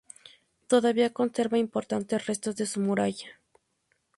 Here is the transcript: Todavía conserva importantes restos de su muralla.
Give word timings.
Todavía 0.71 1.13
conserva 1.13 1.59
importantes 1.59 2.25
restos 2.25 2.55
de 2.55 2.65
su 2.65 2.79
muralla. 2.79 3.37